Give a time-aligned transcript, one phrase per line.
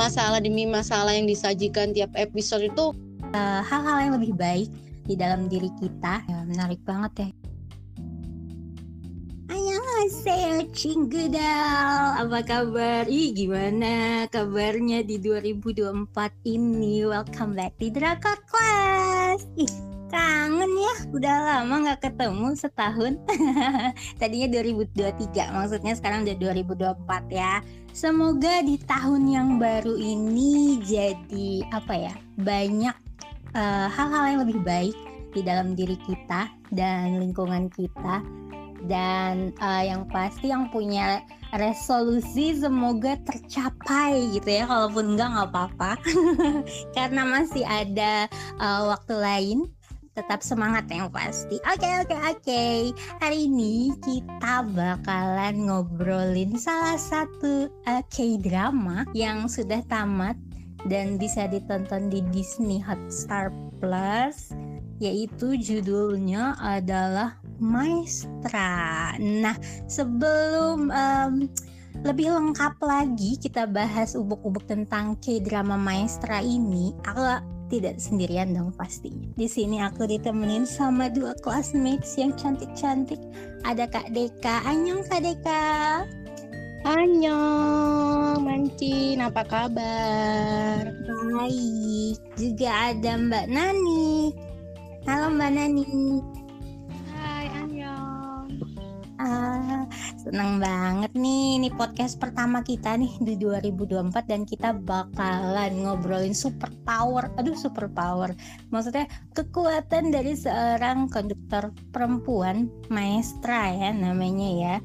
[0.00, 2.96] masalah demi masalah yang disajikan tiap episode itu
[3.36, 4.72] uh, hal-hal yang lebih baik
[5.04, 6.24] di dalam diri kita.
[6.24, 7.30] Ya, menarik banget ya.
[9.50, 13.04] Annyeonghaseyo Cinggudal Apa kabar?
[13.10, 16.08] Ih gimana kabarnya di 2024
[16.48, 17.04] ini?
[17.04, 19.44] Welcome back di Drakor Class.
[19.60, 23.16] Ih kangen ya Udah lama gak ketemu setahun.
[24.20, 27.62] Tadinya 2023 Maksudnya sekarang udah 2024 ya.
[27.94, 32.96] Semoga di tahun yang baru ini Jadi apa ya Banyak
[33.54, 34.96] eh, hal-hal uh, yang lebih baik
[35.30, 38.22] di dalam diri kita dan lingkungan kita.
[38.80, 41.20] Dan uh, yang pasti yang punya
[41.52, 45.92] resolusi semoga tercapai gitu ya kalaupun enggak nggak apa-apa.
[46.96, 49.58] Karena masih ada uh, waktu lain
[50.20, 51.56] tetap semangat yang pasti.
[51.64, 52.40] Oke okay, oke okay, oke.
[52.44, 52.76] Okay.
[53.24, 60.36] Hari ini kita bakalan ngobrolin salah satu uh, K-drama yang sudah tamat
[60.92, 63.48] dan bisa ditonton di Disney Hotstar
[63.80, 64.52] Plus
[65.00, 69.16] yaitu judulnya adalah Maestra.
[69.16, 69.56] Nah,
[69.88, 71.48] sebelum um,
[72.04, 77.20] lebih lengkap lagi kita bahas ubuk-ubuk tentang K-drama Maestra ini, aku
[77.70, 79.14] tidak sendirian dong pasti.
[79.38, 83.22] Di sini aku ditemenin sama dua classmates yang cantik-cantik.
[83.62, 84.66] Ada Kak Deka.
[84.66, 85.62] Annyeong Kak Deka.
[86.80, 90.90] Annyeong, Mancin, apa kabar?
[91.06, 92.18] Baik.
[92.40, 94.32] Juga ada Mbak Nani.
[95.04, 96.39] Halo Mbak Nani.
[99.20, 99.84] Ah,
[100.16, 106.72] seneng banget nih, ini podcast pertama kita nih di 2024 dan kita bakalan ngobrolin super
[106.88, 107.28] power.
[107.36, 108.32] Aduh, super power.
[108.72, 109.04] Maksudnya
[109.36, 114.76] kekuatan dari seorang konduktor perempuan, maestra ya namanya ya.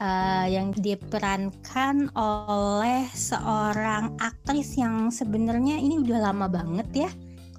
[0.00, 7.10] Uh, yang diperankan oleh seorang aktris yang sebenarnya ini udah lama banget ya.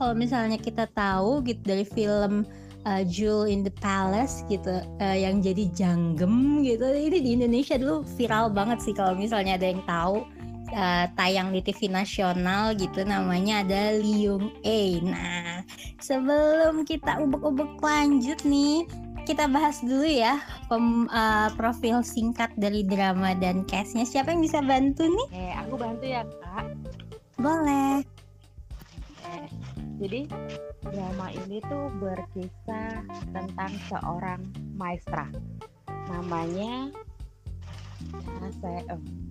[0.01, 2.43] Kalau misalnya kita tahu gitu dari film
[2.85, 8.03] uh, Jewel in the Palace gitu uh, yang jadi janggem gitu ini di Indonesia dulu
[8.15, 10.27] viral banget sih kalau misalnya ada yang tahu
[10.73, 14.81] uh, tayang di TV nasional gitu namanya ada Liung A.
[15.01, 15.63] Nah
[16.01, 18.83] sebelum kita ubek-ubek lanjut nih
[19.23, 20.35] kita bahas dulu ya
[20.67, 25.27] pem, uh, profil singkat dari drama dan castnya siapa yang bisa bantu nih?
[25.31, 26.67] Eh aku bantu ya kak.
[27.39, 28.03] Boleh.
[29.23, 29.47] Eh,
[30.03, 30.27] jadi
[30.91, 34.41] drama ini tuh berkisah tentang seorang
[34.75, 35.31] maestra.
[36.11, 36.91] Namanya
[38.11, 39.23] KCM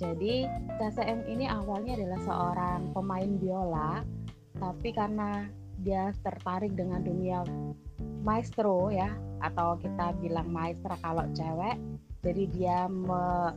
[0.00, 0.48] jadi
[0.80, 4.00] KCM ini awalnya adalah seorang pemain biola
[4.56, 5.44] tapi karena
[5.84, 7.44] dia tertarik dengan dunia
[8.24, 9.12] maestro ya
[9.44, 11.76] atau kita bilang maestra kalau cewek
[12.24, 13.52] jadi dia me,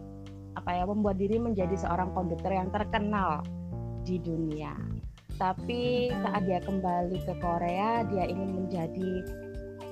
[0.56, 3.44] apa ya membuat diri menjadi seorang konduktor yang terkenal
[4.04, 4.76] di dunia
[5.42, 9.12] tapi saat dia kembali ke Korea dia ingin menjadi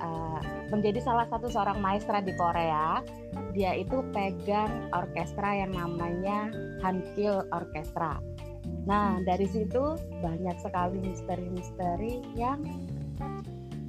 [0.01, 3.01] uh, menjadi salah satu seorang maestra di Korea.
[3.51, 6.49] Dia itu pegang orkestra yang namanya
[6.79, 8.17] Hankil Orkestra.
[8.87, 12.63] Nah dari situ banyak sekali misteri-misteri yang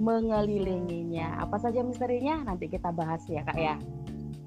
[0.03, 1.39] mengelilinginya.
[1.47, 2.43] Apa saja misterinya?
[2.43, 3.77] Nanti kita bahas ya kak ya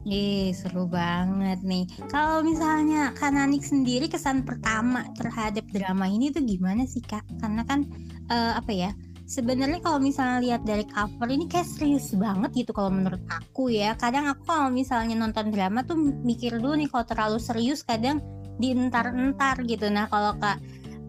[0.06, 1.90] Ih, seru banget nih.
[2.14, 7.26] Kalau misalnya Kananik sendiri kesan pertama terhadap drama ini tuh gimana sih Kak?
[7.42, 7.90] Karena kan
[8.30, 8.94] uh, apa ya?
[9.26, 13.98] Sebenarnya kalau misalnya lihat dari cover ini kayak serius banget gitu kalau menurut aku ya.
[13.98, 18.22] Kadang aku kalau misalnya nonton drama tuh mikir dulu nih kalau terlalu serius kadang
[18.62, 19.90] dientar-entar gitu.
[19.90, 20.62] Nah, kalau Kak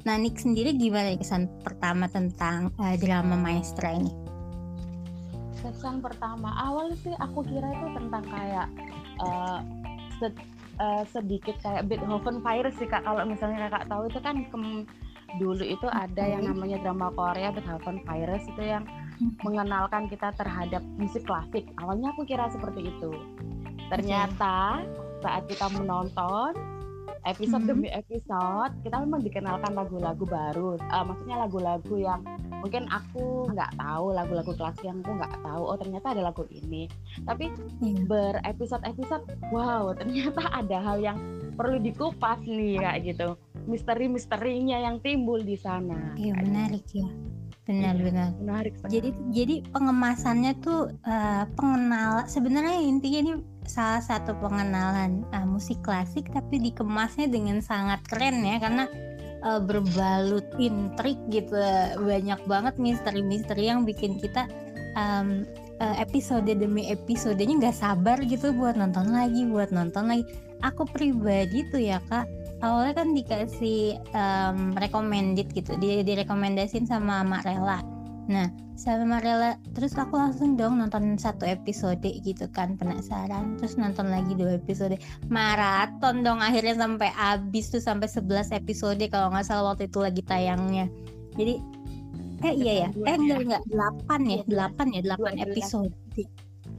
[0.09, 4.26] Nanik sendiri gimana kesan pertama tentang uh, drama Maestra ini?
[5.61, 8.69] Kesan pertama awal sih aku kira itu tentang kayak
[9.21, 9.61] uh,
[10.21, 10.35] sed,
[10.81, 13.05] uh, sedikit kayak Beethoven virus sih kak.
[13.05, 14.85] Kalau misalnya kakak tahu itu kan kem,
[15.41, 18.85] dulu itu ada yang namanya drama Korea Beethoven virus itu yang
[19.41, 21.65] mengenalkan kita terhadap musik klasik.
[21.81, 23.13] Awalnya aku kira seperti itu.
[23.89, 24.85] Ternyata
[25.25, 26.76] saat kita menonton
[27.27, 27.83] episode mm -hmm.
[27.83, 30.79] demi episode kita memang dikenalkan lagu-lagu baru.
[30.79, 32.23] Uh, maksudnya lagu-lagu yang
[32.63, 36.87] mungkin aku nggak tahu lagu-lagu klasik yang aku nggak tahu oh ternyata ada lagu ini.
[37.27, 37.51] Tapi
[37.83, 38.07] mm.
[38.07, 41.19] berepisode-episode wow ternyata ada hal yang
[41.59, 43.35] perlu dikupas nih kayak gitu.
[43.67, 47.07] Misteri-misterinya yang timbul di sana iya menarik ya.
[47.67, 53.33] Benar-benar iya, menarik jadi jadi pengemasannya tuh uh, pengenal sebenarnya intinya ini
[53.67, 58.85] salah satu pengenalan uh, musik klasik tapi dikemasnya dengan sangat keren ya karena
[59.45, 61.55] uh, berbalut intrik gitu.
[62.01, 64.49] Banyak banget misteri-misteri yang bikin kita
[64.97, 65.45] um,
[65.79, 70.25] uh, episode demi episodenya nggak sabar gitu buat nonton lagi buat nonton lagi.
[70.65, 72.25] Aku pribadi tuh ya kak
[72.65, 77.96] awalnya kan dikasih um, recommended gitu dia direkomendasin sama Mak Rela
[78.27, 83.57] nah sama Rela terus aku langsung dong nonton satu episode gitu kan penasaran.
[83.57, 85.01] Terus nonton lagi dua episode.
[85.33, 90.23] Maraton dong akhirnya sampai habis tuh sampai 11 episode kalau nggak salah waktu itu lagi
[90.23, 90.93] tayangnya.
[91.41, 91.57] Jadi
[92.45, 92.89] eh iya ya?
[93.09, 93.63] Eh enggak enggak.
[93.73, 94.41] 8 ya?
[94.45, 95.03] 8 ya?
[95.17, 95.93] 8 episode.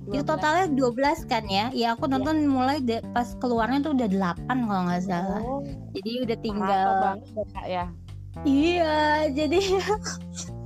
[0.07, 1.73] Itu totalnya 12 kan ya?
[1.73, 4.07] Ya aku nonton mulai de- pas keluarnya tuh udah
[4.37, 5.41] 8 kalau nggak salah.
[5.41, 5.65] Oh,
[5.97, 6.87] jadi udah tinggal
[7.25, 7.85] ya, ya.
[8.45, 8.95] Iya,
[9.33, 9.59] jadi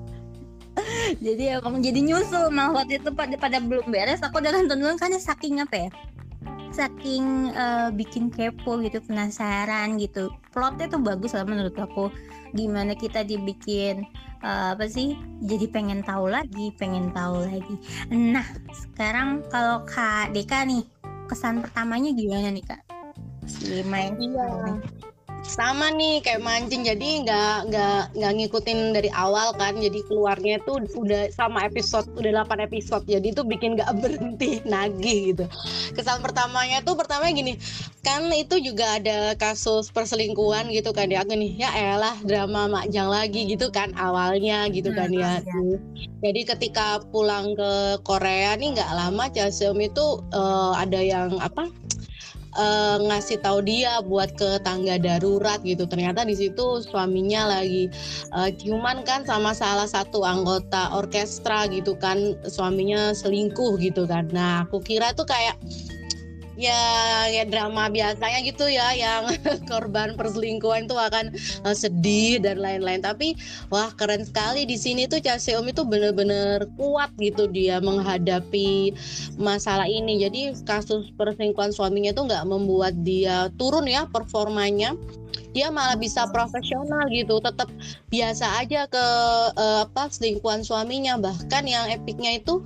[1.25, 4.95] jadi emang jadi nyusul malah waktu itu pada pada belum beres aku udah nonton dulu
[4.95, 5.91] karena saking apa ya
[6.71, 10.31] saking eh, bikin kepo gitu penasaran gitu.
[10.56, 12.09] Plotnya tuh bagus lah menurut aku
[12.56, 14.07] gimana kita dibikin
[14.41, 17.75] eh, apa sih jadi pengen tahu lagi pengen tahu lagi.
[18.09, 20.88] Nah sekarang kalau kak Deka nih
[21.27, 22.81] kesan pertamanya gimana nih kak?
[23.45, 24.79] Si main Iya.
[25.41, 26.85] Sama nih kayak mancing.
[26.85, 29.77] Jadi nggak nggak nggak ngikutin dari awal kan.
[29.77, 33.03] Jadi keluarnya tuh udah sama episode udah 8 episode.
[33.05, 35.45] Jadi itu bikin nggak berhenti nagih gitu.
[35.93, 37.57] Kesan pertamanya tuh pertama gini
[38.01, 41.21] kan itu juga ada kasus perselingkuhan gitu kan ya.
[41.21, 45.41] Aku nih ya elah drama makjang lagi gitu kan awalnya gitu kan ya.
[46.21, 51.69] jadi ketika pulang ke Korea nih nggak lama Chaseum itu eh, ada yang apa
[52.56, 55.88] eh, ngasih tahu dia buat ke tangga darurat gitu.
[55.88, 57.88] Ternyata di situ suaminya lagi
[58.36, 62.36] eh, ciuman kan sama salah satu anggota orkestra gitu kan.
[62.48, 64.27] Suaminya selingkuh gitu kan.
[64.33, 65.56] Nah, aku kira tuh kayak
[66.61, 66.81] ya
[67.33, 69.33] ya drama biasanya gitu ya yang
[69.71, 71.33] korban perselingkuhan itu akan
[71.65, 73.01] eh, sedih dan lain-lain.
[73.01, 73.33] Tapi
[73.73, 78.93] wah keren sekali di sini tuh Cha Seum itu bener-bener kuat gitu dia menghadapi
[79.41, 80.21] masalah ini.
[80.21, 84.93] Jadi kasus perselingkuhan suaminya itu nggak membuat dia turun ya performanya.
[85.51, 87.67] Dia malah bisa profesional gitu tetap
[88.13, 89.05] biasa aja ke
[89.57, 91.17] eh, apa selingkuhan suaminya.
[91.17, 92.61] Bahkan yang epicnya itu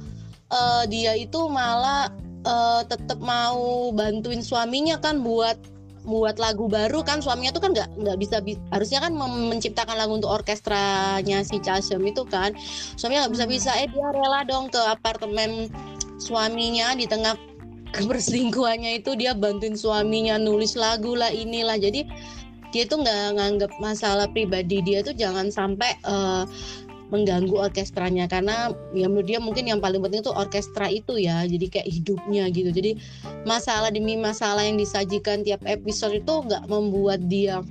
[0.51, 2.11] eh, dia itu malah
[2.45, 5.57] eh, tetap mau bantuin suaminya kan buat
[6.05, 7.19] buat lagu baru kan.
[7.19, 12.05] Suaminya tuh kan nggak nggak bisa bi- harusnya kan menciptakan lagu untuk orkestranya si Chaseum
[12.05, 12.53] itu kan.
[12.95, 13.71] Suaminya nggak bisa bisa.
[13.81, 15.67] Eh dia rela dong ke apartemen
[16.21, 17.33] suaminya di tengah
[17.91, 19.17] keberselingkuhannya itu.
[19.17, 21.81] Dia bantuin suaminya nulis lagu lah inilah.
[21.81, 22.05] Jadi
[22.69, 26.43] dia tuh nggak nganggap masalah pribadi dia tuh jangan sampai eh,
[27.13, 31.65] mengganggu orkestranya karena ya menurut dia mungkin yang paling penting tuh orkestra itu ya jadi
[31.69, 32.69] kayak hidupnya gitu.
[32.73, 32.97] Jadi
[33.45, 37.61] masalah demi masalah yang disajikan tiap episode itu nggak membuat dia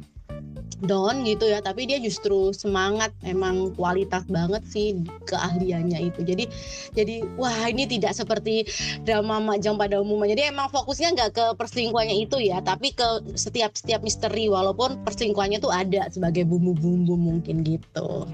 [0.84, 6.20] down gitu ya tapi dia justru semangat emang kualitas banget sih keahliannya itu.
[6.22, 6.44] Jadi
[6.92, 8.68] jadi wah ini tidak seperti
[9.02, 10.36] drama Majang pada umumnya.
[10.36, 15.58] Jadi emang fokusnya nggak ke perselingkuhannya itu ya tapi ke setiap setiap misteri walaupun perselingkuhannya
[15.58, 18.28] tuh ada sebagai bumbu-bumbu mungkin gitu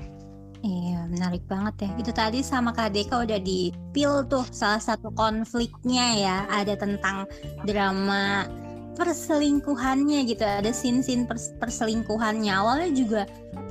[0.61, 1.91] Iya, menarik banget ya.
[1.97, 6.37] Itu tadi sama Kak Deka udah di pil tuh salah satu konfliknya ya.
[6.53, 7.25] Ada tentang
[7.65, 8.45] drama
[8.93, 10.45] perselingkuhannya gitu.
[10.45, 12.53] Ada scene-scene pers- perselingkuhannya.
[12.53, 13.23] Awalnya juga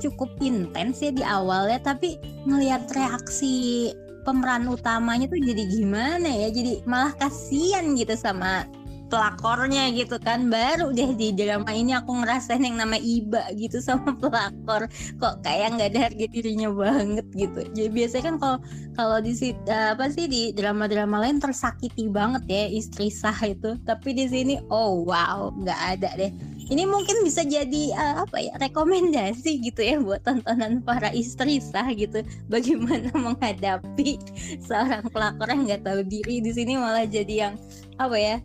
[0.02, 2.18] cukup intens ya di awalnya, tapi
[2.50, 3.94] ngelihat reaksi
[4.26, 6.50] pemeran utamanya tuh jadi gimana ya?
[6.50, 8.66] Jadi malah kasihan gitu sama
[9.10, 10.48] pelakornya gitu kan.
[10.48, 14.86] Baru deh di drama ini aku ngerasain yang nama Iba gitu sama pelakor.
[15.18, 17.60] Kok kayak nggak ada harga dirinya banget gitu.
[17.74, 18.58] Jadi biasanya kan kalau
[18.94, 19.32] kalau di
[19.66, 23.74] apa sih di drama-drama lain tersakiti banget ya istri sah itu.
[23.82, 26.32] Tapi di sini oh wow nggak ada deh.
[26.70, 31.90] Ini mungkin bisa jadi eh, apa ya rekomendasi gitu ya buat tontonan para istri sah
[31.90, 32.22] gitu.
[32.46, 34.22] Bagaimana menghadapi
[34.62, 36.38] seorang pelakor yang nggak tahu diri.
[36.38, 37.54] Di sini malah jadi yang
[37.98, 38.36] apa ya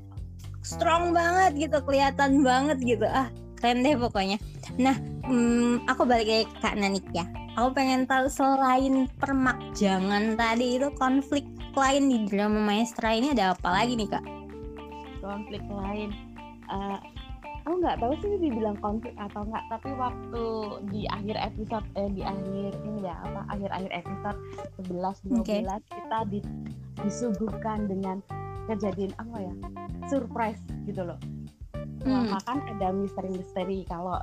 [0.65, 3.05] strong banget gitu kelihatan banget gitu.
[3.05, 3.29] Ah
[3.61, 4.41] keren deh pokoknya.
[4.81, 4.97] Nah
[5.29, 7.29] hmm, aku balik ke Kak Nanik ya.
[7.55, 13.69] Aku pengen tahu selain permakjangan tadi itu konflik lain di drama maestra ini ada apa
[13.71, 14.25] lagi nih kak?
[15.23, 16.11] Konflik lain.
[16.67, 16.99] Eh,
[17.65, 20.43] aku nggak tahu sih dibilang konflik atau nggak tapi waktu
[20.93, 24.39] di akhir episode eh di akhir ini ya apa akhir-akhir episode
[24.85, 25.57] 11 12 Oke.
[25.89, 26.39] kita di,
[27.01, 28.21] disuguhkan dengan
[28.65, 29.53] kejadian apa ya
[30.09, 31.19] surprise gitu loh
[32.05, 32.21] Hmm.
[32.21, 34.21] Selama kan ada misteri-misteri kalau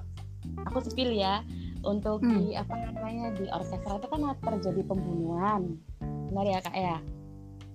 [0.70, 1.42] aku sepil ya
[1.82, 2.38] untuk Hmm.
[2.38, 5.82] di apa namanya di orkestra itu kan terjadi pembunuhan
[6.30, 6.96] benar ya kak ya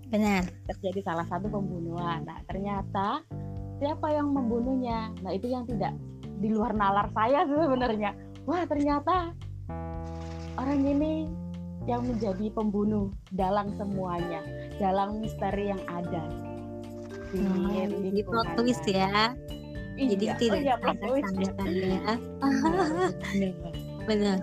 [0.07, 2.23] benar terjadi salah satu pembunuhan.
[2.23, 3.19] Nah, ternyata
[3.83, 5.11] siapa yang membunuhnya?
[5.19, 5.91] Nah, itu yang tidak
[6.39, 8.15] di luar nalar saya sebenarnya.
[8.47, 9.35] Wah, ternyata
[10.55, 11.27] orang ini
[11.83, 14.39] yang menjadi pembunuh dalam semuanya,
[14.79, 16.46] dalam misteri yang ada.
[17.31, 17.67] Di Hmm,
[18.01, 18.55] jadi plot lingkungannya.
[18.55, 19.09] twist ya
[19.97, 20.35] Jadi Iya.
[20.37, 22.13] tidak oh, iya, plot tanda-tanda.
[24.07, 24.37] Bener,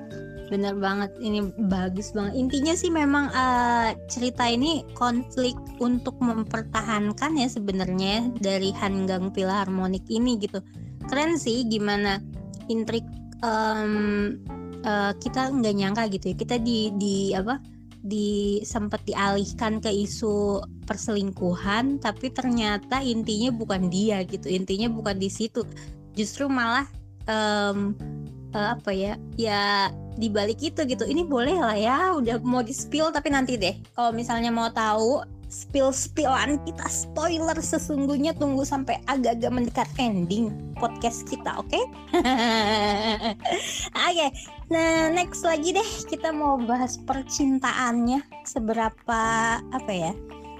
[0.52, 1.10] bener banget.
[1.22, 2.34] Ini bagus banget.
[2.36, 10.36] Intinya sih memang eh, cerita ini konflik untuk mempertahankan ya sebenarnya dari Hanggang Philharmonic ini
[10.42, 10.60] gitu.
[11.08, 12.20] Keren sih gimana
[12.68, 13.06] intrik
[13.40, 14.36] em,
[14.84, 16.36] eh, kita nggak nyangka gitu ya.
[16.36, 17.56] Kita di di apa?
[18.04, 25.32] Di sempat dialihkan ke isu perselingkuhan tapi ternyata intinya bukan dia gitu intinya bukan di
[25.32, 25.64] situ.
[26.12, 26.84] Justru malah
[27.24, 27.96] em,
[28.52, 29.88] eh, apa ya ya
[30.20, 31.08] dibalik itu gitu.
[31.08, 33.74] Ini boleh lah ya udah mau di spill tapi nanti deh.
[33.96, 41.22] Kalau misalnya mau tahu spill spillan kita spoiler sesungguhnya tunggu sampai agak-agak mendekat ending podcast
[41.30, 41.80] kita oke
[44.10, 44.26] oke
[44.74, 49.22] nah next lagi deh kita mau bahas percintaannya seberapa
[49.62, 50.10] apa ya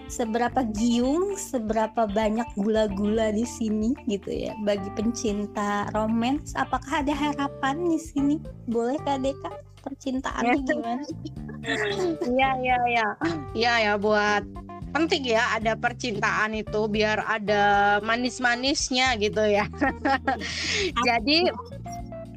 [0.05, 6.53] seberapa giung, seberapa banyak gula-gula di sini gitu ya bagi pencinta romance.
[6.55, 8.37] Apakah ada harapan di sini?
[8.69, 11.05] Boleh Kak Deka percintaannya gimana?
[12.29, 13.09] Iya iya iya.
[13.57, 14.45] Iya ya buat
[14.95, 19.67] penting ya ada percintaan itu biar ada manis-manisnya gitu ya.
[21.07, 21.51] jadi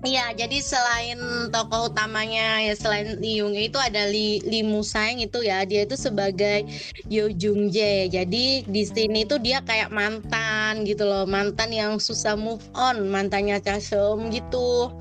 [0.05, 1.17] Iya, jadi selain
[1.49, 6.69] tokoh utamanya ya selain Lee Young itu ada Lee Musang itu ya, dia itu sebagai
[7.09, 8.05] Yo Jung Jae.
[8.05, 13.57] Jadi di sini tuh dia kayak mantan gitu loh, mantan yang susah move on, mantannya
[13.57, 14.93] Cha Seum gitu.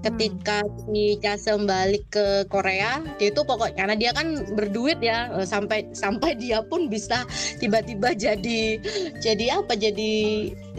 [0.00, 5.28] Ketika si Cha Seum balik ke Korea, dia itu pokoknya karena dia kan berduit ya,
[5.36, 7.28] eh, sampai sampai dia pun bisa
[7.60, 8.80] tiba-tiba jadi
[9.20, 9.76] jadi apa?
[9.76, 10.12] Jadi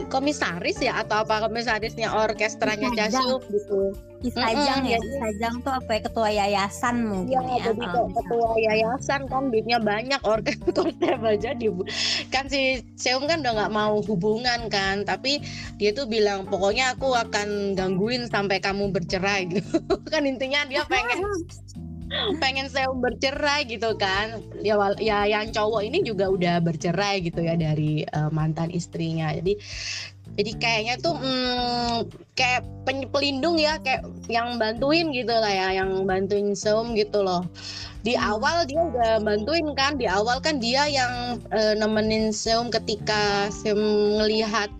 [0.06, 2.88] komisaris ya atau apa komisarisnya orkestranya.
[3.08, 3.92] Seum gitu.
[4.22, 7.62] Isajang Mm-mm, ya, jadi- Isajang tuh apa ya ketua yayasan mungkin Iya, ya.
[7.66, 8.14] jadi misalnya.
[8.14, 11.66] ketua yayasan kan duitnya banyak organ konsep aja di
[12.30, 12.60] kan si
[12.94, 15.42] Seum kan udah nggak mau hubungan kan tapi
[15.74, 21.18] dia tuh bilang pokoknya aku akan gangguin sampai kamu bercerai gitu kan intinya dia pengen
[22.42, 24.40] pengen Seum bercerai gitu kan.
[24.60, 29.32] Ya ya yang cowok ini juga udah bercerai gitu ya dari eh, mantan istrinya.
[29.32, 29.56] Jadi
[30.32, 32.64] jadi kayaknya tuh hmm, kayak
[33.12, 37.44] pelindung ya kayak yang bantuin gitu lah ya yang bantuin Seum gitu loh.
[38.02, 43.52] Di awal dia udah bantuin kan di awal kan dia yang eh, nemenin Seum ketika
[43.52, 43.78] Seum
[44.16, 44.72] ngelihat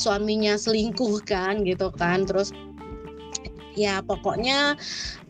[0.00, 2.24] suaminya selingkuh kan gitu kan.
[2.24, 2.56] Terus
[3.78, 4.74] ya pokoknya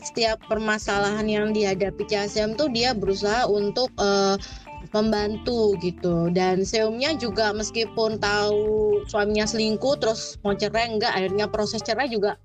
[0.00, 4.36] setiap permasalahan yang dihadapi Seum tuh dia berusaha untuk eh,
[4.90, 6.32] membantu gitu.
[6.32, 12.40] Dan Seumnya juga meskipun tahu suaminya selingkuh terus mau cerai enggak akhirnya proses cerai juga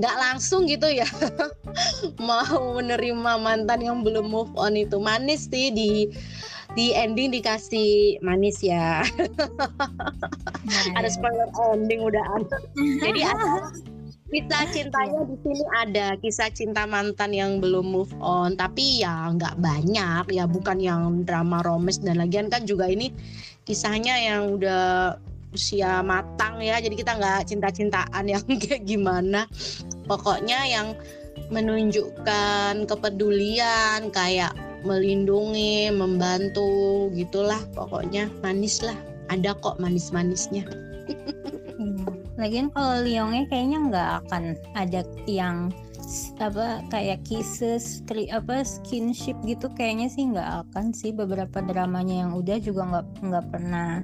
[0.00, 1.04] nggak langsung gitu ya.
[2.28, 6.08] Mau menerima mantan yang belum move on itu manis sih di
[6.72, 9.04] di ending dikasih manis ya.
[10.64, 12.24] Nah, ada spoiler ending udah.
[13.04, 13.68] Jadi ada
[14.32, 18.56] kisah cintanya di sini ada kisah cinta mantan yang belum move on.
[18.56, 22.48] Tapi ya nggak banyak ya bukan yang drama romance dan lagian.
[22.48, 23.12] Kan juga ini
[23.68, 25.20] kisahnya yang udah
[25.52, 29.44] usia matang ya jadi kita nggak cinta-cintaan yang kayak gimana.
[30.08, 30.96] Pokoknya yang
[31.52, 37.60] menunjukkan kepedulian kayak melindungi membantu gitulah.
[37.76, 38.96] Pokoknya manis lah.
[39.28, 40.64] Ada kok manis-manisnya.
[42.42, 44.42] Lagian kalau Liongnya kayaknya nggak akan
[44.74, 45.70] ada yang
[46.42, 52.30] apa kayak kisses, kri- apa skinship gitu kayaknya sih nggak akan sih beberapa dramanya yang
[52.34, 54.02] udah juga nggak nggak pernah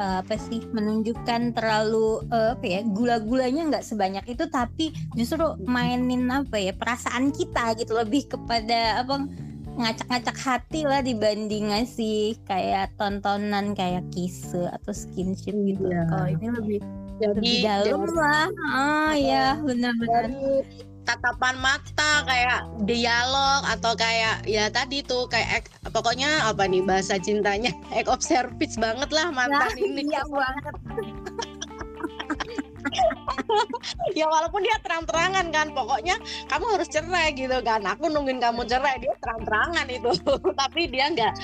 [0.00, 6.24] eh, apa sih menunjukkan terlalu eh, apa ya gula-gulanya nggak sebanyak itu tapi justru mainin
[6.32, 9.28] apa ya perasaan kita gitu lebih kepada apa
[9.76, 15.92] ngacak-ngacak hati lah dibanding ngasih kayak tontonan kayak kisse atau skinship gitu.
[15.92, 16.08] Iya.
[16.08, 16.80] Kalau ini lebih
[17.16, 18.46] lebih jadi dalam lah.
[18.68, 20.28] Ah ya benar-benar.
[20.28, 20.64] dari
[21.06, 27.14] tatapan mata kayak dialog atau kayak ya tadi tuh kayak ek- pokoknya apa nih bahasa
[27.16, 30.74] cintanya act of service banget lah mantan ini Iya banget.
[34.18, 36.16] ya walaupun dia terang-terangan kan pokoknya
[36.48, 40.10] kamu harus cerai gitu kan aku nungguin kamu cerai dia terang-terangan itu
[40.54, 41.34] tapi dia nggak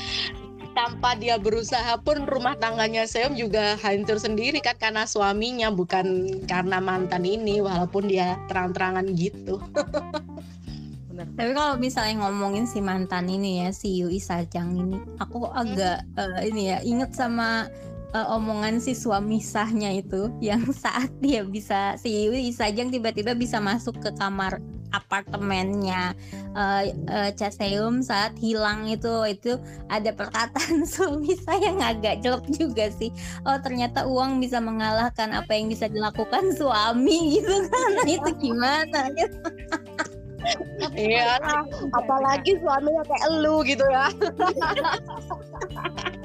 [0.73, 6.81] tanpa dia berusaha pun rumah tangganya Seom juga hancur sendiri kan karena suaminya bukan karena
[6.81, 9.61] mantan ini walaupun dia terang-terangan gitu
[11.13, 11.29] Bener.
[11.37, 16.49] Tapi kalau misalnya ngomongin si mantan ini ya si Yui Sajang ini, aku agak eh,
[16.49, 17.69] ini ya inget sama
[18.17, 23.61] eh, omongan si suami sahnya itu yang saat dia bisa si Yui Sajang tiba-tiba bisa
[23.61, 24.57] masuk ke kamar
[24.93, 26.13] apartemennya.
[26.53, 29.57] Uh, uh, Caseum saat hilang itu itu
[29.89, 33.11] ada perkataan suami saya yang agak jelek juga sih.
[33.49, 37.91] Oh ternyata uang bisa mengalahkan apa yang bisa dilakukan suami gitu kan.
[37.97, 39.01] Nah, itu gimana?
[40.99, 41.39] Iya,
[41.95, 44.11] apalagi suaminya kayak elu gitu ya.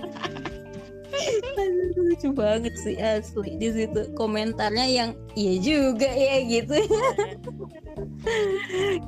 [1.98, 4.14] lucu banget sih asli di situ.
[4.16, 6.78] Komentarnya yang iya juga ya gitu.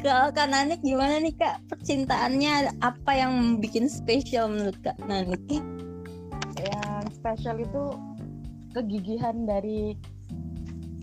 [0.04, 1.62] Kalau kak Nanik gimana nih kak?
[1.70, 5.42] Percintaannya apa yang bikin spesial menurut kak Nanik?
[6.60, 7.84] Yang spesial itu
[8.74, 9.98] kegigihan dari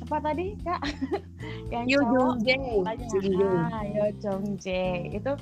[0.06, 0.82] apa tadi kak?
[1.74, 5.32] Yang Yo Jong Jae ah, Yo Jong Jae itu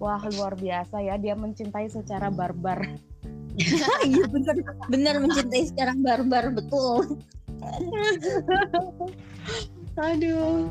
[0.00, 2.88] wah luar biasa ya dia mencintai secara barbar
[4.08, 4.56] iya benar
[4.88, 7.18] benar mencintai secara barbar betul.
[10.00, 10.70] Aduh.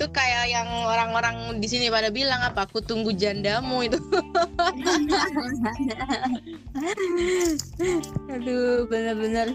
[0.00, 4.00] Itu kayak yang orang-orang di sini pada bilang apa aku tunggu jandamu itu?
[8.32, 9.52] Aduh benar-benar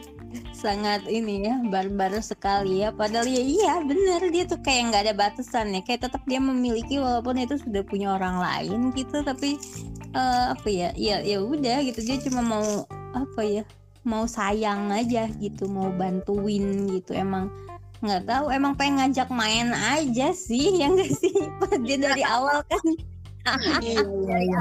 [0.66, 2.90] sangat ini ya barbar sekali ya.
[2.90, 5.82] Padahal ya iya benar dia tuh kayak nggak ada batasan ya.
[5.86, 9.22] Kayak tetap dia memiliki walaupun itu sudah punya orang lain gitu.
[9.22, 9.62] Tapi
[10.18, 12.02] uh, apa ya ya ya udah gitu.
[12.02, 12.66] Dia cuma mau
[13.14, 13.64] apa ya
[14.02, 15.70] mau sayang aja gitu.
[15.70, 17.14] Mau bantuin gitu.
[17.14, 17.54] Emang
[18.02, 18.50] nggak tahu.
[18.50, 20.82] Emang pengen ngajak main aja sih.
[20.82, 21.36] Yang gak sih?
[21.86, 22.86] Dia dari awal kan.
[23.86, 24.58] Iya, iya, iya.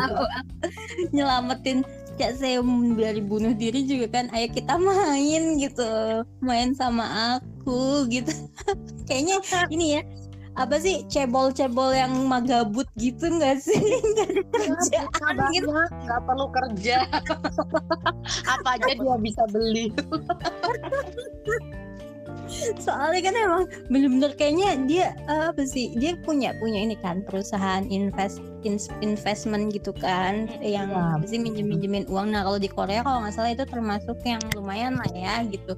[1.16, 1.80] nyelamatin
[2.14, 6.22] Cak Seum dari bunuh diri juga kan ayo kita main gitu.
[6.40, 8.30] Main sama aku gitu.
[9.08, 9.36] Kayaknya
[9.70, 10.02] ini ya
[10.54, 13.74] apa sih cebol-cebol yang magabut gitu nggak sih?
[14.14, 15.68] Nggak ada kerjaan gitu.
[15.74, 16.96] nggak perlu kerja.
[18.54, 19.90] Apa aja dia bisa beli
[22.80, 28.40] soalnya kan emang bener-bener kayaknya dia apa sih dia punya punya ini kan perusahaan invest
[29.04, 31.20] investment gitu kan yang ya.
[31.20, 32.32] apa sih minjem minjemin uang.
[32.32, 35.76] Nah kalau di Korea kalau nggak salah itu termasuk yang lumayan lah ya gitu.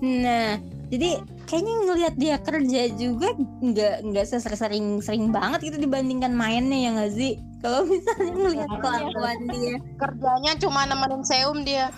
[0.00, 0.56] Nah
[0.92, 3.28] jadi kayaknya ngelihat dia kerja juga
[3.60, 7.32] nggak nggak sesering sering banget gitu dibandingkan mainnya ya nggak sih?
[7.64, 8.80] Kalau misalnya ngelihat iya.
[8.80, 9.74] kelakuan dia.
[9.96, 11.88] Kerjanya cuma nemenin seum dia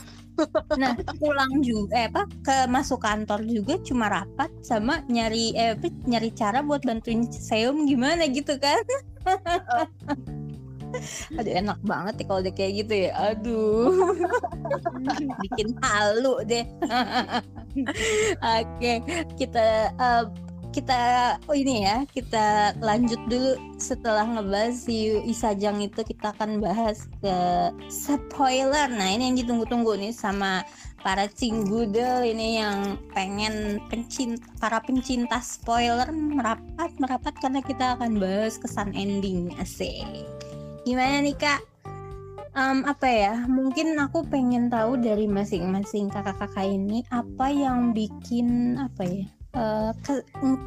[0.77, 6.31] nah pulang juga eh apa ke masuk kantor juga cuma rapat sama nyari eh nyari
[6.37, 8.81] cara buat bantuin seum gimana gitu kan.
[11.37, 13.11] Aduh enak banget ya kalau udah kayak gitu ya.
[13.33, 13.91] Aduh.
[15.43, 16.65] Bikin halu deh.
[18.61, 18.93] Oke
[19.37, 20.25] kita uh,
[20.77, 21.01] kita
[21.49, 23.57] oh ini ya kita lanjut dulu.
[23.81, 27.37] Setelah ngebahas si Isajang itu kita akan bahas ke
[27.89, 28.93] spoiler.
[28.93, 30.61] Nah ini yang ditunggu-tunggu nih sama
[31.01, 38.61] para cinggudel ini yang pengen pencinta para pencinta spoiler merapat merapat karena kita akan bahas
[38.61, 40.05] kesan ending asik
[40.87, 41.61] gimana nih kak?
[42.57, 43.35] Um, apa ya?
[43.45, 49.91] Mungkin aku pengen tahu dari masing-masing kakak-kakak ini apa yang bikin apa ya uh,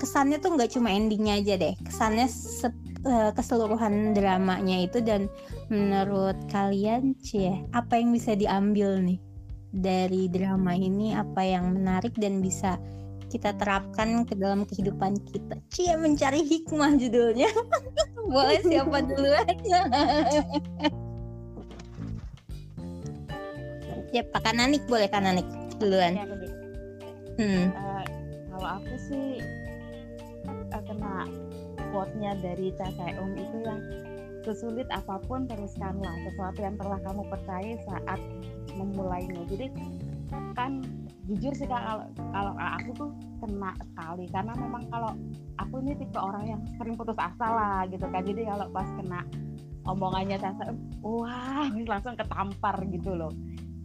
[0.02, 1.73] kesannya tuh nggak cuma endingnya aja deh.
[1.86, 2.67] Kesannya se
[3.06, 5.30] uh, keseluruhan dramanya itu dan
[5.69, 9.21] menurut kalian cie apa yang bisa diambil nih
[9.71, 11.13] dari drama ini?
[11.13, 12.82] Apa yang menarik dan bisa
[13.30, 15.62] kita terapkan ke dalam kehidupan kita?
[15.69, 17.54] Cie mencari hikmah judulnya.
[18.34, 19.47] Boleh siapa duluan
[24.10, 25.45] ya Pak Kananik boleh Kananik?
[25.78, 26.17] Duluan.
[27.39, 27.71] Hmm.
[28.59, 29.39] Kalau aku sih
[30.51, 31.23] uh, kena
[31.95, 33.79] quote-nya dari Taeung itu yang
[34.43, 38.19] sesulit apa pun teruskanlah sesuatu yang telah kamu percaya saat
[38.75, 39.47] memulainya.
[39.47, 39.71] Jadi
[40.59, 40.83] kan
[41.23, 42.03] jujur sih kak kalau
[42.35, 44.27] kalau aku tuh kena sekali.
[44.27, 45.15] Karena memang kalau
[45.55, 48.27] aku ini tipe orang yang sering putus asa lah gitu kan.
[48.27, 49.23] Jadi kalau pas kena
[49.87, 53.31] omongannya Tasa wah langsung ketampar gitu loh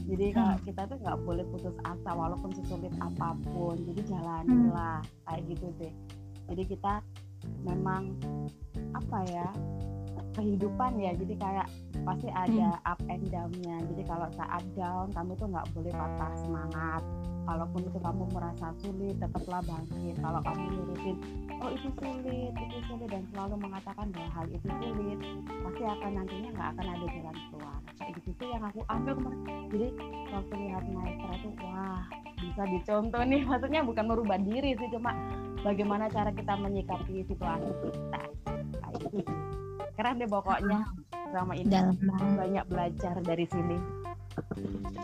[0.04, 0.36] jadi hmm.
[0.36, 5.12] kalau kita tuh nggak boleh putus asa walaupun sesulit apa pun jadi jalanilah hmm.
[5.28, 5.94] kayak gitu deh
[6.52, 6.94] jadi kita
[7.64, 8.16] memang
[8.92, 9.48] apa ya
[10.34, 11.68] kehidupan ya jadi kayak
[12.04, 12.90] pasti ada hmm.
[12.90, 17.02] up and downnya jadi kalau saat down kamu tuh nggak boleh patah semangat
[17.44, 20.16] kalaupun itu kamu merasa sulit tetaplah bangkit.
[20.18, 21.16] Kalau kamu nurutin
[21.60, 26.48] oh itu sulit itu sulit dan selalu mengatakan bahwa hal itu sulit pasti akan nantinya
[26.56, 27.78] nggak akan ada jalan keluar.
[27.94, 29.88] Kayak gitu tuh yang aku ambil kemarin jadi
[30.32, 32.02] waktu lihat maestro itu wah
[32.40, 33.42] bisa dicontoh nih.
[33.50, 35.12] Maksudnya bukan merubah diri sih cuma
[35.62, 38.20] bagaimana cara kita menyikapi situasi kita.
[38.80, 39.32] Kayak gitu
[39.94, 40.80] keren deh pokoknya.
[41.34, 41.98] Sama ini Dalam
[42.38, 44.03] banyak belajar dari sini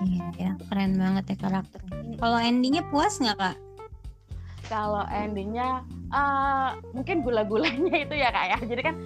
[0.00, 2.16] Iya ya, keren banget ya karakternya.
[2.18, 3.56] Kalau endingnya puas nggak kak?
[4.70, 5.82] Kalau endingnya
[6.14, 8.58] uh, mungkin gula-gulanya itu ya kak ya.
[8.62, 8.96] Jadi kan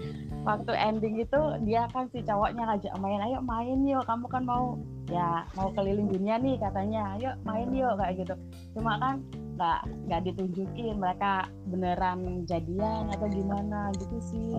[0.45, 4.77] waktu ending itu dia kan si cowoknya ngajak main ayo main yuk kamu kan mau
[5.09, 7.17] ya mau keliling dunia nih katanya.
[7.17, 8.35] Ayo main yuk kayak gitu.
[8.77, 9.25] Cuma kan
[9.57, 14.53] nggak nggak ditunjukin mereka beneran jadian atau gimana gitu sih.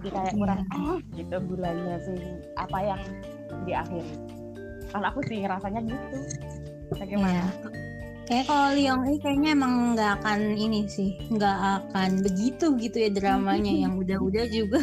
[0.00, 2.20] Jadi kayak kurang ah gitu gulanya sih.
[2.56, 3.02] Apa yang
[3.68, 4.00] di akhir
[4.90, 6.18] kalau aku sih rasanya gitu
[6.94, 7.80] bagaimana yeah.
[8.30, 13.10] Kayak kalau Liong ini kayaknya emang nggak akan ini sih, nggak akan begitu gitu ya
[13.10, 14.78] dramanya yang udah-udah juga.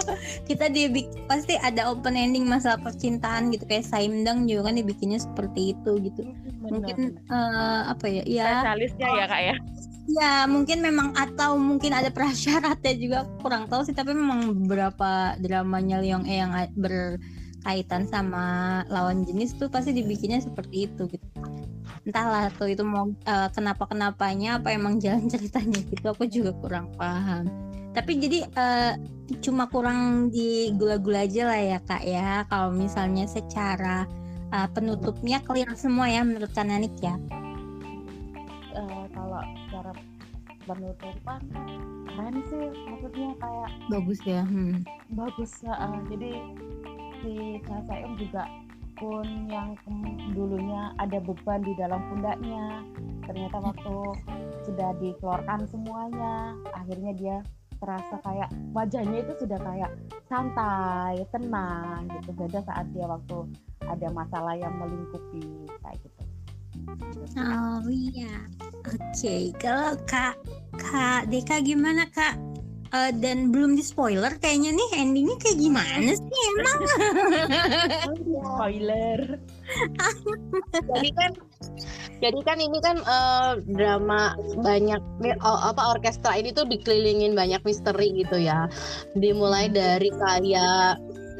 [0.48, 0.88] kita dia
[1.28, 6.24] pasti ada open ending masalah percintaan gitu kayak Saimdang juga kan dibikinnya seperti itu gitu.
[6.24, 6.72] Benar.
[6.72, 8.24] Mungkin uh, apa ya?
[8.24, 8.64] Ya.
[8.64, 9.54] Spesialisnya ya kak ya.
[10.08, 16.00] Ya mungkin memang atau mungkin ada prasyaratnya juga kurang tahu sih tapi memang beberapa dramanya
[16.00, 16.56] Liong E yang
[17.66, 21.26] berkaitan sama lawan jenis tuh pasti dibikinnya seperti itu gitu.
[22.06, 26.94] Entahlah tuh itu mau uh, kenapa kenapanya apa emang jalan ceritanya gitu aku juga kurang
[26.94, 27.50] paham.
[27.90, 28.94] Tapi jadi uh,
[29.42, 32.46] cuma kurang di gula-gula aja lah ya kak ya.
[32.46, 34.06] Kalau misalnya secara
[34.54, 37.18] uh, penutupnya clear semua ya menurut Kananik ya.
[38.78, 39.90] Uh, kalau secara
[40.70, 41.42] penutupan
[42.14, 44.82] keren sih maksudnya kayak bagus ya hmm.
[45.14, 46.42] bagus uh, jadi
[47.22, 48.44] si Cha juga
[48.96, 49.76] pun yang
[50.32, 52.82] dulunya ada beban di dalam pundaknya.
[53.28, 53.96] Ternyata waktu
[54.64, 57.36] sudah dikeluarkan semuanya akhirnya dia
[57.76, 59.92] terasa kayak wajahnya itu sudah kayak
[60.32, 62.30] santai tenang gitu.
[62.32, 63.46] Beda saat dia waktu
[63.84, 66.22] ada masalah yang melingkupi kayak gitu.
[67.36, 68.48] Oh iya.
[68.86, 69.42] Oke okay.
[69.60, 70.40] kalau kak
[70.78, 72.38] kak Deka gimana kak
[72.92, 76.78] uh, dan belum di spoiler kayaknya nih endingnya kayak gimana sih emang?
[78.20, 79.20] Spoiler.
[80.94, 81.30] Jadi kan
[82.16, 84.32] jadi kan ini kan uh, drama
[84.64, 85.02] banyak
[85.44, 88.64] oh, apa orkestra ini tuh dikelilingin banyak misteri gitu ya.
[89.12, 90.96] Dimulai dari kayak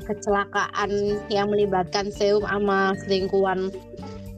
[0.07, 0.91] kecelakaan
[1.33, 3.73] yang melibatkan Seum sama selingkuhan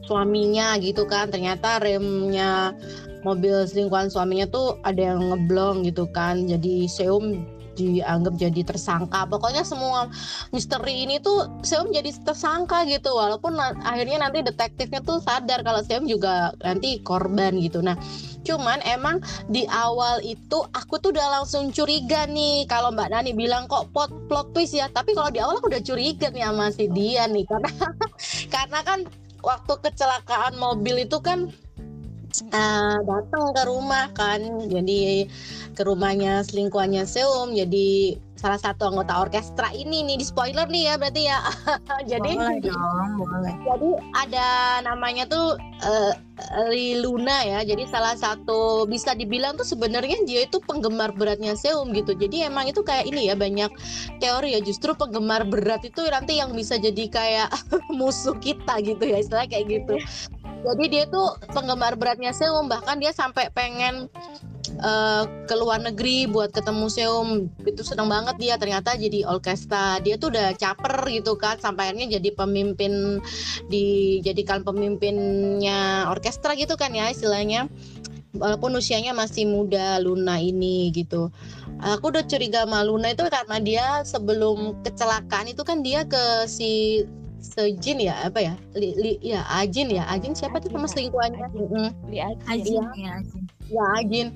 [0.09, 1.29] suaminya gitu kan.
[1.29, 2.73] Ternyata remnya
[3.21, 6.49] mobil selingkuhan suaminya tuh ada yang ngeblong gitu kan.
[6.49, 7.45] Jadi Seum
[7.79, 9.23] dianggap jadi tersangka.
[9.31, 10.11] Pokoknya semua
[10.51, 13.15] misteri ini tuh Seum jadi tersangka gitu.
[13.15, 13.55] Walaupun
[13.87, 17.79] akhirnya nanti detektifnya tuh sadar kalau Seum juga nanti korban gitu.
[17.79, 17.95] Nah
[18.39, 19.19] cuman emang
[19.51, 22.67] di awal itu aku tuh udah langsung curiga nih.
[22.67, 24.91] Kalau Mbak Nani bilang kok plot plot twist ya.
[24.91, 27.47] Tapi kalau di awal aku udah curiga nih sama si dia nih.
[27.47, 27.71] Karena
[28.55, 28.99] karena kan
[29.43, 31.51] waktu kecelakaan mobil itu kan
[32.53, 34.41] uh, datang ke rumah kan.
[34.67, 35.27] Jadi
[35.73, 37.55] ke rumahnya selingkuhannya Seum.
[37.55, 41.39] Jadi salah satu anggota orkestra ini nih di spoiler nih ya berarti ya.
[42.11, 43.53] Jadi boleh dong, boleh.
[43.67, 44.47] jadi ada
[44.87, 46.13] namanya tuh uh,
[47.03, 47.59] Luna ya.
[47.67, 52.15] Jadi salah satu bisa dibilang tuh sebenarnya dia itu penggemar beratnya Seum gitu.
[52.15, 53.67] Jadi emang itu kayak ini ya banyak
[54.23, 54.63] teori ya.
[54.63, 57.49] Justru penggemar berat itu nanti yang bisa jadi kayak
[57.99, 59.99] musuh kita gitu ya istilah kayak gitu
[60.59, 64.11] jadi dia tuh penggemar beratnya Seum bahkan dia sampai pengen
[64.83, 67.27] uh, ke luar negeri buat ketemu Seum
[67.63, 69.99] itu senang banget dia ternyata jadi orkestra.
[70.03, 73.23] Dia tuh udah caper gitu kan sampai akhirnya jadi pemimpin
[73.71, 77.71] dijadikan pemimpinnya orkestra gitu kan ya istilahnya.
[78.29, 81.33] Walaupun usianya masih muda Luna ini gitu.
[81.81, 87.01] Aku udah curiga sama Luna itu karena dia sebelum kecelakaan itu kan dia ke si
[87.39, 88.53] sejin ya apa ya?
[88.75, 90.05] Li, li ya Ajin ya.
[90.11, 91.47] Ajin siapa tuh sama selingkuhannya?
[92.11, 93.43] Li Ajin, Ajin ya Ajin.
[93.71, 94.27] Ya Ajin.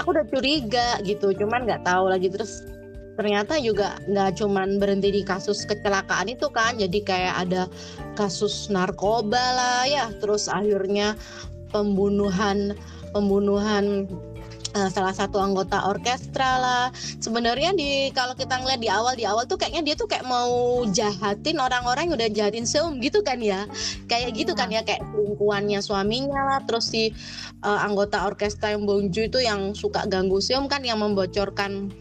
[0.00, 2.32] Aku udah curiga gitu cuman nggak tahu lagi.
[2.32, 2.64] Terus
[3.18, 6.80] ternyata juga nggak cuman berhenti di kasus kecelakaan itu kan.
[6.80, 7.62] Jadi kayak ada
[8.16, 10.06] kasus narkoba lah ya.
[10.18, 11.14] Terus akhirnya
[11.70, 12.72] pembunuhan
[13.12, 14.08] pembunuhan
[14.74, 16.84] uh, salah satu anggota orkestra lah.
[17.22, 20.82] Sebenarnya di kalau kita ngeliat di awal di awal tuh kayaknya dia tuh kayak mau
[20.90, 23.64] jahatin orang-orang yang udah jahatin Seum gitu kan ya.
[24.10, 27.14] Kayak gitu kan ya kayak selingkuhannya suaminya lah terus si
[27.64, 31.92] uh, anggota orkestra yang Bongju itu yang suka ganggu Seum kan yang membocorkan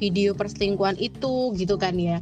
[0.00, 2.16] video perselingkuhan itu gitu kan ya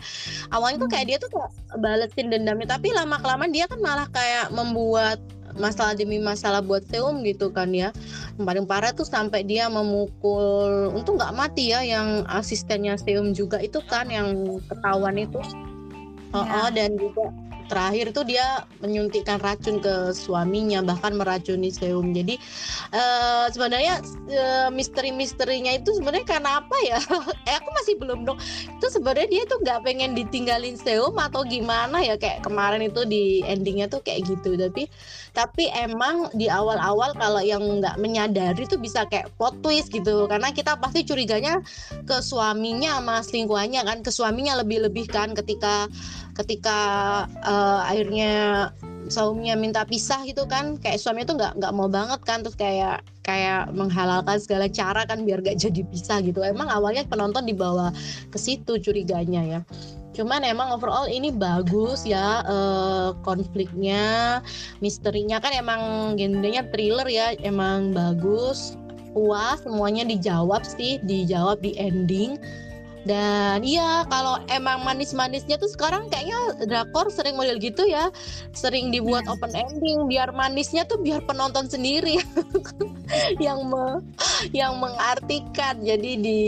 [0.50, 4.50] awalnya tuh kayak dia tuh kayak balesin dendamnya tapi lama kelamaan dia kan malah kayak
[4.50, 5.22] membuat
[5.58, 7.90] masalah demi masalah buat Seum gitu kan ya
[8.38, 13.58] yang paling parah tuh sampai dia memukul untuk nggak mati ya yang asistennya Seum juga
[13.60, 15.38] itu kan yang ketahuan itu
[16.32, 16.66] oh, ya.
[16.66, 17.28] oh dan juga
[17.68, 22.16] terakhir tuh dia menyuntikkan racun ke suaminya bahkan meracuni Seum.
[22.16, 22.40] Jadi
[22.96, 24.00] uh, sebenarnya
[24.32, 26.98] uh, misteri-misterinya itu sebenarnya karena apa ya?
[27.48, 28.38] Eh aku masih belum dong
[28.72, 32.16] itu sebenarnya dia tuh nggak pengen ditinggalin Seum atau gimana ya?
[32.16, 34.56] Kayak kemarin itu di endingnya tuh kayak gitu.
[34.56, 34.88] Tapi
[35.36, 40.24] tapi emang di awal-awal kalau yang nggak menyadari tuh bisa kayak plot twist gitu.
[40.26, 41.60] Karena kita pasti curiganya
[42.08, 43.98] ke suaminya sama selingkuhannya kan.
[44.00, 45.86] Ke suaminya lebih-lebih kan ketika
[46.38, 46.78] ketika
[47.42, 48.32] uh, akhirnya
[49.08, 50.76] suaminya minta pisah gitu kan.
[50.80, 52.44] Kayak suaminya tuh nggak nggak mau banget kan.
[52.44, 56.40] Terus kayak kayak menghalalkan segala cara kan biar gak jadi pisah gitu.
[56.40, 57.92] Emang awalnya penonton dibawa
[58.32, 59.60] ke situ curiganya ya.
[60.18, 64.42] Cuman emang overall ini bagus ya uh, konfliknya
[64.82, 65.38] misterinya.
[65.38, 65.82] Kan emang
[66.18, 68.74] genrenya thriller ya emang bagus.
[69.14, 70.98] Puas semuanya dijawab sih.
[71.06, 72.34] Dijawab di ending
[73.08, 76.36] dan iya kalau emang manis-manisnya tuh sekarang kayaknya
[76.68, 78.12] drakor sering model gitu ya.
[78.52, 79.32] Sering dibuat yes.
[79.32, 82.20] open ending biar manisnya tuh biar penonton sendiri
[83.44, 84.04] yang me,
[84.52, 85.80] yang mengartikan.
[85.80, 86.42] Jadi di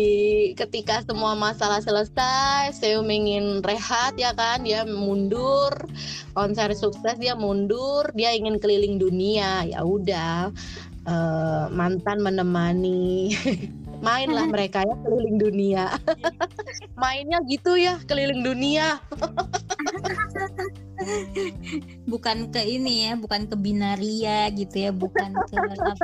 [0.52, 5.72] ketika semua masalah selesai Seum ingin rehat ya kan dia mundur.
[6.36, 8.12] Konser sukses dia mundur.
[8.12, 9.64] Dia ingin keliling dunia.
[9.64, 10.52] Ya udah
[11.08, 13.32] uh, mantan menemani
[14.00, 15.84] mainlah mereka ya keliling dunia.
[17.00, 19.00] Mainnya gitu ya keliling dunia.
[22.12, 25.96] Bukan ke ini ya bukan ke binaria gitu ya bukan ke apa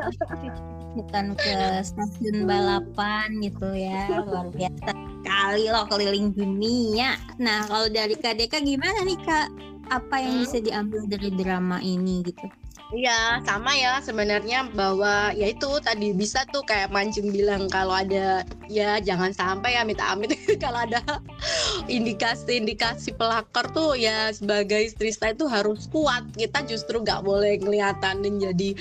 [0.96, 7.20] bukan ke stasiun balapan gitu ya luar biasa kali loh keliling dunia.
[7.36, 9.52] Nah kalau dari KDK gimana nih kak?
[9.92, 10.42] Apa yang hmm?
[10.48, 12.48] bisa diambil dari drama ini gitu
[12.86, 18.46] Iya, sama ya sebenarnya bahwa ya itu tadi bisa tuh kayak mancing bilang kalau ada
[18.70, 21.02] ya jangan sampai ya minta amit kalau ada
[21.90, 26.30] indikasi-indikasi pelakor tuh ya sebagai istri saya itu harus kuat.
[26.38, 28.78] Kita justru nggak boleh kelihatan jadi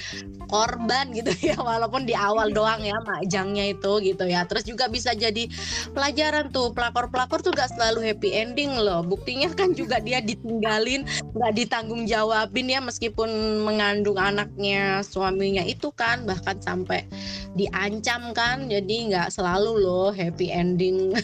[0.53, 4.45] korban gitu ya walaupun di awal doang ya majangnya itu gitu ya.
[4.45, 5.49] Terus juga bisa jadi
[5.97, 9.01] pelajaran tuh pelakor-pelakor tuh gak selalu happy ending loh.
[9.01, 15.87] Buktinya kan juga dia ditinggalin nggak ditanggung jawabin ya meskipun mengan mengandung anaknya suaminya itu
[15.95, 17.07] kan bahkan sampai
[17.55, 21.15] diancam kan jadi nggak selalu loh happy ending.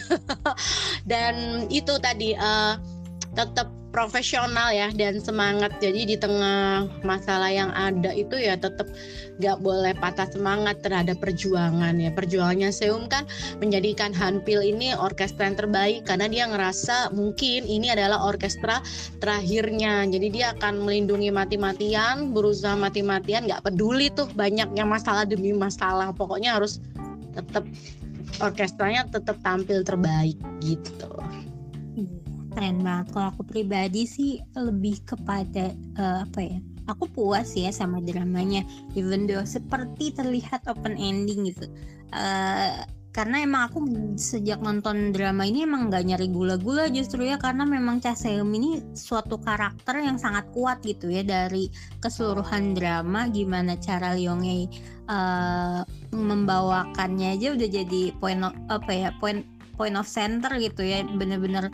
[1.11, 2.79] Dan itu tadi uh,
[3.31, 5.75] tetap profesional ya dan semangat.
[5.83, 8.87] Jadi di tengah masalah yang ada itu ya tetap
[9.43, 12.09] gak boleh patah semangat terhadap perjuangan ya.
[12.15, 13.27] Perjuangannya Seum kan
[13.59, 18.79] menjadikan Hanpil ini orkestra yang terbaik karena dia ngerasa mungkin ini adalah orkestra
[19.19, 20.07] terakhirnya.
[20.07, 26.15] Jadi dia akan melindungi mati-matian berusaha mati-matian gak peduli tuh banyaknya masalah demi masalah.
[26.15, 26.79] Pokoknya harus
[27.35, 27.67] tetap
[28.39, 31.11] orkestranya tetap tampil terbaik gitu
[32.53, 33.15] keren banget.
[33.15, 36.59] Kalau aku pribadi sih lebih kepada uh, apa ya
[36.91, 38.67] aku puas ya sama dramanya.
[38.93, 41.71] Even though seperti terlihat open ending gitu.
[42.11, 43.79] Uh, karena emang aku
[44.15, 47.35] sejak nonton drama ini emang gak nyari gula-gula justru ya.
[47.35, 51.67] Karena memang Cha Seum ini suatu karakter yang sangat kuat gitu ya dari
[51.99, 53.27] keseluruhan drama.
[53.27, 54.71] Gimana cara Lyonge
[55.11, 55.83] uh,
[56.15, 59.43] membawakannya aja udah jadi point of, apa ya point
[59.75, 61.03] point of center gitu ya.
[61.03, 61.67] Bener-bener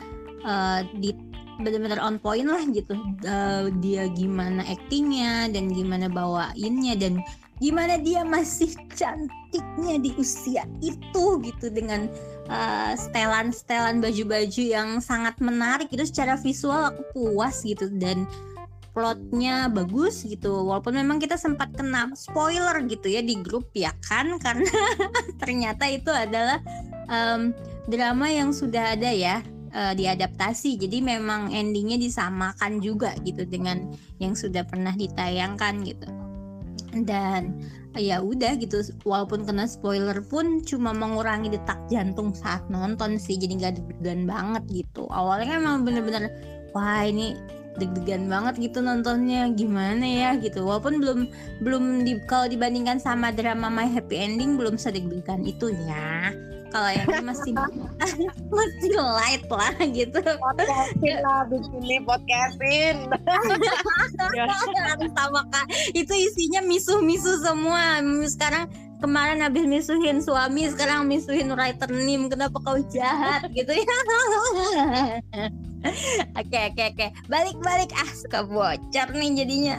[0.45, 1.15] uh, di
[1.61, 2.93] benar-benar on point lah gitu.
[3.25, 7.21] Uh, dia gimana actingnya dan gimana bawainnya dan
[7.57, 12.05] gimana dia masih cantiknya di usia itu gitu dengan
[12.53, 18.29] uh, setelan-setelan baju-baju yang sangat menarik itu secara visual aku puas gitu dan
[18.93, 20.65] plotnya bagus gitu.
[20.65, 24.37] Walaupun memang kita sempat kena spoiler gitu ya di grup ya kan?
[24.45, 24.73] Karena
[25.41, 26.61] ternyata itu adalah
[27.09, 27.53] um,
[27.89, 29.41] drama yang sudah ada ya
[29.73, 30.79] uh, diadaptasi.
[30.79, 36.07] Jadi memang endingnya disamakan juga gitu dengan yang sudah pernah ditayangkan gitu.
[37.03, 37.61] Dan
[37.97, 43.35] ya udah gitu walaupun kena spoiler pun cuma mengurangi detak jantung saat nonton sih.
[43.35, 45.09] Jadi nggak deg-degan banget gitu.
[45.09, 46.31] Awalnya emang bener-bener
[46.71, 47.35] wah ini
[47.77, 49.49] deg-degan banget gitu nontonnya.
[49.53, 50.29] Gimana ya?
[50.41, 50.65] gitu.
[50.65, 51.19] Walaupun belum
[51.61, 56.33] belum di, kalau dibandingkan sama drama My Happy Ending belum sedeg-degan itu ya
[56.77, 57.53] kalau yang masih
[58.53, 60.21] masih light lah gitu.
[60.21, 62.95] Podcastin lah bikin podcastin.
[65.17, 65.65] Sama kak.
[65.97, 67.97] Itu isinya misuh-misuh semua.
[68.29, 72.29] Sekarang kemarin habis misuhin suami sekarang misuhin writer nim.
[72.29, 73.85] Kenapa kau jahat gitu ya?
[76.35, 77.07] Oke oke oke.
[77.29, 79.77] Balik balik ah suka bocor nih jadinya.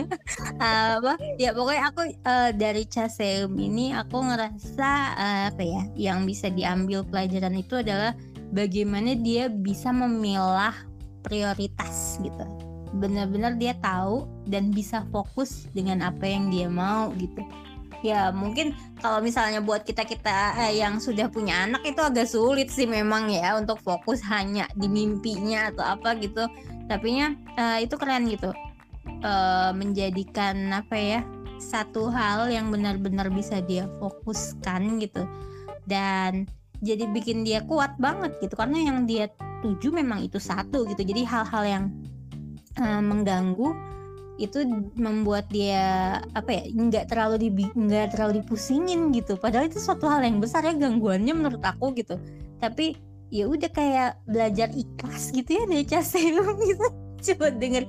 [0.58, 1.14] Apa?
[1.36, 7.04] Ya pokoknya aku uh, dari Caseum ini aku ngerasa uh, apa ya yang bisa diambil
[7.06, 8.16] pelajaran itu adalah
[8.50, 10.74] bagaimana dia bisa memilah
[11.22, 12.44] prioritas gitu.
[12.96, 17.44] Benar-benar dia tahu dan bisa fokus dengan apa yang dia mau gitu
[18.00, 22.72] ya mungkin kalau misalnya buat kita kita eh, yang sudah punya anak itu agak sulit
[22.72, 26.48] sih memang ya untuk fokus hanya di mimpinya atau apa gitu.
[26.88, 28.50] Tapi nya eh, itu keren gitu.
[29.20, 31.20] Eh, menjadikan apa ya
[31.60, 35.28] satu hal yang benar-benar bisa dia fokuskan gitu.
[35.84, 36.48] Dan
[36.80, 39.28] jadi bikin dia kuat banget gitu karena yang dia
[39.60, 41.04] tuju memang itu satu gitu.
[41.04, 41.84] Jadi hal-hal yang
[42.80, 43.76] uh, mengganggu
[44.40, 44.64] itu
[44.96, 49.36] membuat dia apa ya nggak terlalu di nggak terlalu dipusingin gitu.
[49.36, 52.16] Padahal itu suatu hal yang besar ya gangguannya menurut aku gitu.
[52.56, 52.96] Tapi
[53.28, 56.86] ya udah kayak belajar ikhlas gitu ya dari Caseum gitu.
[57.30, 57.84] Coba denger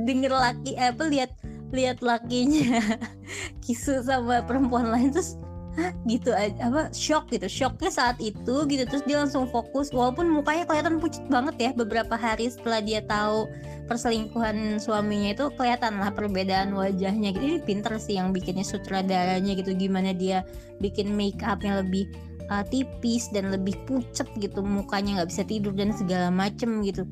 [0.00, 1.30] denger laki apa lihat
[1.70, 2.80] lihat lakinya
[3.64, 5.36] kisu sama perempuan lain terus
[5.78, 7.46] Hah, gitu apa shock gitu.
[7.46, 9.94] Shocknya saat itu gitu terus dia langsung fokus.
[9.94, 13.46] Walaupun mukanya kelihatan pucat banget ya beberapa hari setelah dia tahu
[13.90, 17.42] perselingkuhan suaminya itu kelihatan lah perbedaan wajahnya gitu.
[17.42, 19.74] Ini pinter sih yang bikinnya sutradaranya gitu.
[19.74, 20.46] Gimana dia
[20.78, 22.06] bikin make upnya lebih
[22.46, 24.62] uh, tipis dan lebih pucat gitu.
[24.62, 27.02] Mukanya nggak bisa tidur dan segala macem gitu.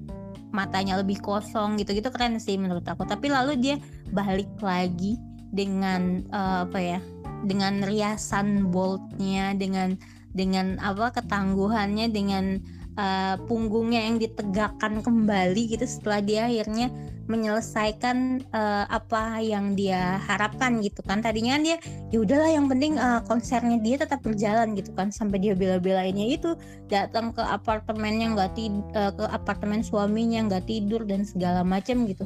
[0.55, 1.99] Matanya lebih kosong gitu.
[1.99, 3.03] Gitu keren sih menurut aku.
[3.03, 3.77] Tapi lalu dia
[4.15, 5.19] balik lagi
[5.51, 7.01] dengan uh, apa ya
[7.43, 9.99] dengan riasan boldnya dengan
[10.31, 12.63] dengan apa ketangguhannya dengan
[12.99, 16.91] uh, punggungnya yang ditegakkan kembali gitu setelah dia akhirnya
[17.29, 21.21] menyelesaikan uh, apa yang dia harapkan gitu kan.
[21.21, 21.77] Tadinya kan dia
[22.09, 26.57] ya udahlah yang penting uh, konsernya dia tetap berjalan gitu kan sampai dia bela-belainnya itu
[26.89, 32.25] datang ke apartemennya nggak tidur uh, ke apartemen suaminya nggak tidur dan segala macam gitu.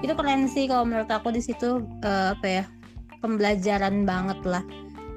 [0.00, 2.64] Itu keren sih kalau menurut aku di situ uh, apa ya
[3.18, 4.62] pembelajaran banget lah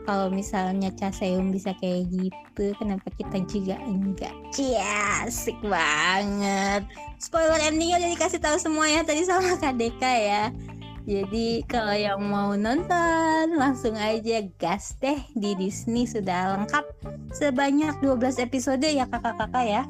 [0.06, 4.34] kalau misalnya Caseum bisa kayak gitu kenapa kita juga enggak?
[4.52, 6.86] Cia asik banget.
[7.20, 10.44] Spoiler endingnya udah dikasih tahu semua ya tadi sama KDK ya.
[11.10, 16.86] Jadi kalau yang mau nonton langsung aja gas deh di Disney sudah lengkap.
[17.34, 19.84] Sebanyak 12 episode ya kakak-kakak ya?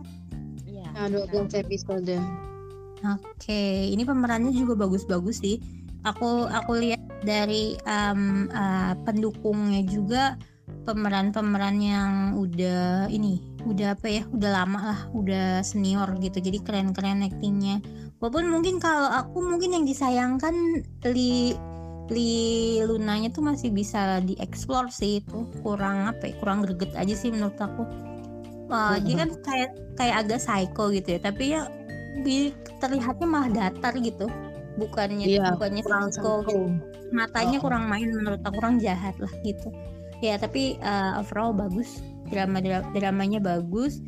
[0.63, 2.15] Iya, 12 episode.
[3.03, 5.59] Oke, ini pemerannya juga bagus-bagus sih.
[6.07, 10.39] Aku aku lihat dari um, uh, pendukungnya juga
[10.85, 16.39] pemeran-pemeran yang udah ini udah apa ya udah lama lah udah senior gitu.
[16.39, 17.83] Jadi keren-keren actingnya
[18.23, 21.55] walaupun mungkin kalau aku mungkin yang disayangkan li
[22.09, 22.33] li
[22.81, 25.45] lunanya tuh masih bisa dieksplor sih itu.
[25.61, 27.83] Kurang apa ya kurang greget aja sih menurut aku.
[28.69, 31.19] Wah, dia kan kayak kayak agak psycho gitu ya.
[31.21, 31.61] Tapi ya
[32.79, 34.27] terlihatnya malah datar gitu
[34.79, 36.59] bukannya Iya, bukannya psycho gitu.
[37.11, 37.63] Matanya Oh.
[37.67, 39.69] kurang main menurut aku kurang jahat lah gitu.
[40.23, 41.99] Ya tapi uh, overall bagus.
[42.31, 43.99] Drama dra- dramanya bagus.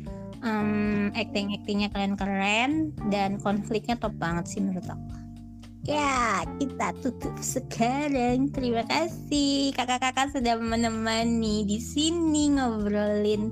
[0.42, 5.06] Um, acting actingnya keren keren dan konfliknya top banget sih menurut aku.
[5.82, 8.50] Ya kita tutup sekarang.
[8.50, 13.50] Terima kasih kakak-kakak sudah menemani di sini ngobrolin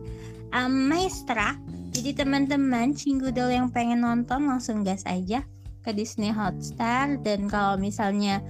[0.55, 1.59] um, Maestra.
[1.91, 5.43] Jadi teman-teman Cinggudel yang pengen nonton langsung gas aja
[5.85, 8.41] ke Disney Hotstar dan kalau misalnya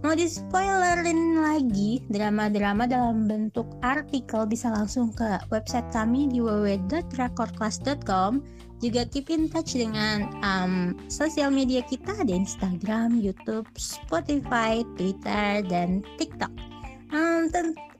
[0.00, 8.40] mau di spoilerin lagi drama-drama dalam bentuk artikel bisa langsung ke website kami di www.recordclass.com
[8.80, 16.00] juga keep in touch dengan um, sosial media kita ada Instagram, YouTube, Spotify, Twitter, dan
[16.16, 16.48] TikTok.
[17.12, 17.52] Um,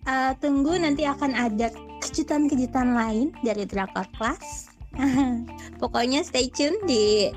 [0.08, 1.68] uh, tunggu nanti akan ada
[2.00, 4.72] kejutan-kejutan lain dari Drakor Class.
[5.80, 7.28] Pokoknya stay tune di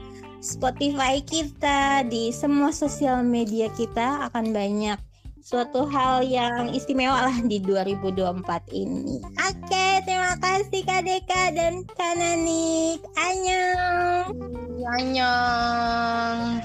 [0.44, 5.00] Spotify kita, di semua sosial media kita akan banyak
[5.40, 8.44] suatu hal yang istimewa lah di 2024
[8.76, 9.24] ini.
[9.40, 13.00] Oke, terima kasih Kak Deka dan Kananik.
[13.16, 14.36] Annyeong.
[14.84, 16.60] Annyeong.